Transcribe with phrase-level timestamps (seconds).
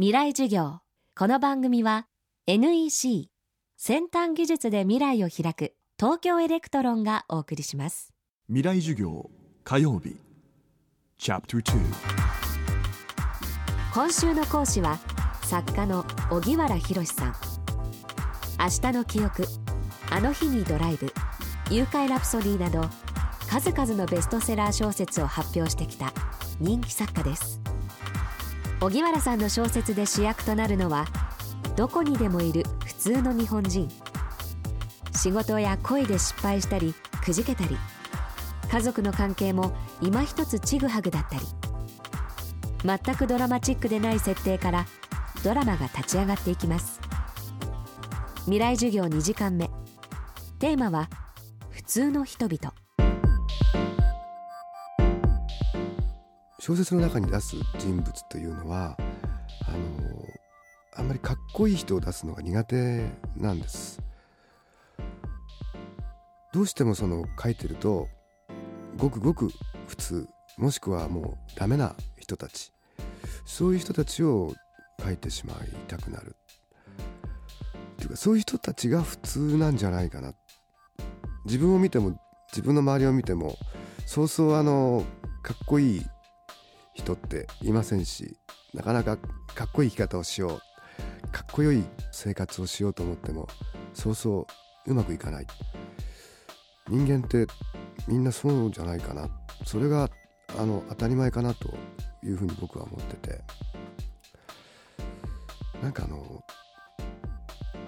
[0.00, 0.78] 未来授業。
[1.14, 2.06] この番組は
[2.46, 3.28] NEC
[3.76, 8.14] 先端技術で未来を開く東京エレクトロンがお送りします。
[8.48, 9.28] 未来授業
[9.62, 10.16] 火曜日。
[13.92, 14.98] 今週の講師は
[15.42, 17.34] 作家の荻原浩さん。
[18.58, 19.44] 明日の記憶
[20.10, 21.12] あの日にドライブ。
[21.70, 22.88] 誘拐ラプソディなど
[23.50, 26.14] 数々のベストセラー小説を発表してきた
[26.58, 27.60] 人気作家です
[28.80, 31.04] 荻原さんの小説で主役となるのは
[31.76, 33.88] どこにでもいる普通の日本人。
[35.14, 37.76] 仕事や恋で失敗したりくじけたり。
[38.70, 41.42] 家族の関係も今一つちぐはぐだったり。
[42.82, 44.86] 全くドラマチックでない設定から
[45.44, 47.00] ドラマが立ち上がっていきます。
[48.44, 49.70] 未来授業2時間目。
[50.58, 51.10] テーマは
[51.68, 52.72] 普通の人々。
[56.60, 58.94] 小説の中に出す人物というのは
[59.66, 59.78] あの
[60.94, 64.02] あんまりかっこいい人を出すのが苦手なんです。
[66.52, 68.08] どうしてもその書いてると
[68.98, 69.48] ごくごく
[69.88, 72.72] 普通もしくはもうダメな人たち。
[73.46, 74.52] そういう人たちを
[75.02, 75.56] 書いてしまい
[75.88, 76.36] たくなる。
[77.94, 80.34] っていうかそういう人たちが普通なんじゃないかな。
[81.46, 82.20] 自分を見ても
[82.52, 83.56] 自分の周りを見ても
[84.04, 85.06] そうそうあの
[85.42, 86.02] かっこいい
[86.94, 88.36] 人っていませんし
[88.74, 89.16] なかなか
[89.54, 90.60] かっこいい生き方をしよ
[91.24, 93.48] うかっこよい生活をしようと思っても
[93.94, 94.46] そうそ
[94.86, 95.46] ううまくいかない。
[96.88, 97.46] 人間って
[98.08, 99.28] みんなそうじゃないかな。
[99.64, 100.10] それが
[100.58, 101.72] あの当たり前かなと
[102.24, 103.40] いうふうに僕は思ってて。
[105.82, 106.44] なんかあの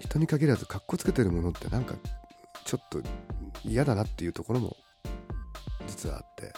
[0.00, 1.94] 人に限らずかっこつけてるものってなんか
[2.64, 3.00] ちょっと
[3.64, 4.76] 嫌だなっていうところも
[5.86, 6.52] 実はあって。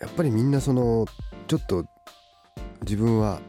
[0.00, 1.06] やっぱりみんなその
[1.46, 1.86] ちょっと
[2.82, 3.40] 自分は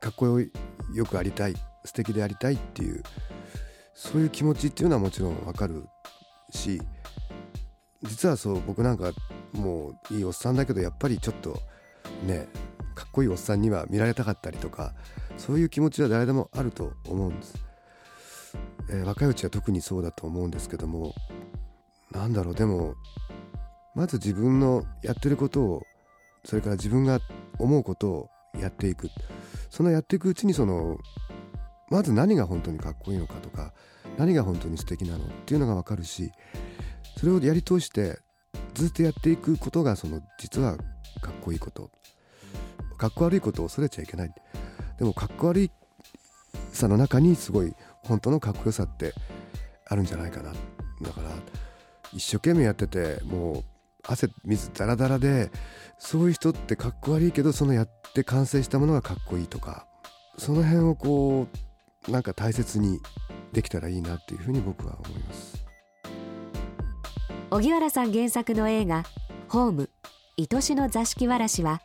[0.00, 3.02] かっこよくありたい素敵でありたいっていう
[3.94, 5.84] そういう気持ちっていうのはもちろんわかる
[6.50, 6.80] し
[8.02, 9.12] 実はそう僕なんか
[9.52, 11.58] もういいおっさんだけどやっぱりちょっと
[12.24, 12.46] ね
[12.94, 14.94] かっこいいおっさんには見られたかったりとか
[15.38, 17.54] そういう気持ちは誰でもあると思うんです、
[18.90, 21.14] えー、若いうちは特にそうだと思うんですけども
[22.12, 22.94] なんだろうでも
[23.96, 25.82] まず自分のやってることを
[26.44, 27.18] それから自分が
[27.58, 28.28] 思うことを
[28.60, 29.08] やっていく。
[29.70, 30.98] そのやっていくうちにその
[31.90, 33.72] まず何が本当にかっこいいのかとか
[34.18, 36.30] 何が本当に素敵なのっていうのが分かるし
[37.18, 38.18] それをやり通して
[38.74, 41.90] ずっとやっていくことがその実はかっこいいこと。
[42.98, 44.34] かっこ悪いことを恐れちゃいけない。
[44.98, 45.70] でもかっこ悪い
[46.70, 47.74] さの中にすごい
[48.04, 49.14] 本当のかっこよさって
[49.88, 50.52] あるんじゃないかな。
[50.52, 51.30] だから
[52.12, 53.75] 一生懸命やっててもう
[54.06, 55.50] 汗水ダラダラで
[55.98, 59.86] そういう人ってかっこ悪いけどそのやって完成したものがかっこいいとか
[60.38, 61.48] その辺をこ
[62.08, 63.00] うなんか大切に
[63.52, 65.64] できたらいいなっていうふうに僕は思います。
[67.50, 69.04] 荻原さん原作の映画
[69.48, 69.90] 「ホーム
[70.38, 71.80] 愛しの座敷わらし」は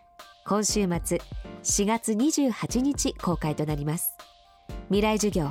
[0.45, 1.21] 今週末
[1.63, 4.17] 4月28日公開となります。
[4.87, 5.49] 未来授業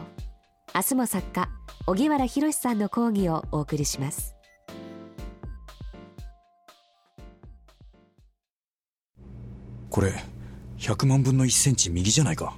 [0.74, 1.48] 明日も作家
[1.86, 4.39] 荻原博さんの講義をお送りします。
[9.90, 10.14] これ
[10.78, 12.56] 100万分の1センチ右じゃないか。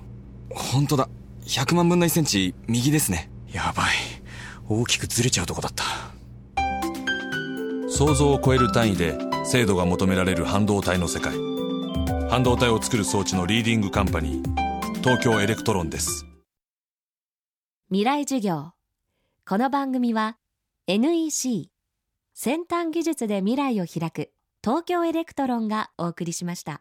[0.51, 1.09] 本当だ。
[1.45, 3.31] 100万分の1センチ右ですね。
[3.53, 3.87] やばい。
[4.69, 5.85] 大きくずれちゃうとこだった。
[7.89, 11.33] 想像を超える単位で精度が求められる半導体の世界。
[12.31, 16.27] 半導体を作る装置のリーディングカンパニー東京エレクトロンです。
[17.89, 18.73] 未来授業。
[19.45, 20.37] この番組は
[20.87, 21.69] NEC
[22.33, 24.31] 先端技術で未来を開く
[24.63, 26.81] 東京エレクトロンがお送りしました